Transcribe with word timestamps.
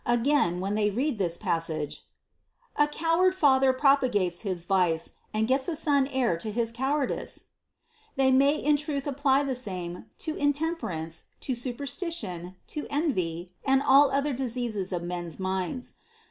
Again, 0.07 0.61
when 0.61 0.73
they 0.73 0.89
read 0.89 1.19
this 1.19 1.37
passage, 1.37 2.01
A 2.75 2.87
coward 2.87 3.35
father 3.35 3.71
propagates 3.71 4.41
his 4.41 4.63
vice, 4.63 5.11
And 5.31 5.47
gets 5.47 5.67
a 5.67 5.75
son 5.75 6.07
heir 6.07 6.37
to 6.37 6.49
his 6.51 6.71
cowardice, 6.71 7.49
they 8.15 8.31
may 8.31 8.55
in 8.55 8.77
truth 8.77 9.05
apply 9.05 9.43
the 9.43 9.53
same 9.53 10.05
to 10.17 10.33
intemperance, 10.35 11.25
to 11.41 11.53
superstition, 11.53 12.55
to 12.69 12.87
envy, 12.89 13.51
and 13.63 13.83
all 13.83 14.09
other 14.09 14.33
diseases 14.33 14.91
of 14.91 15.03
men's 15.03 15.39
minds. 15.39 15.93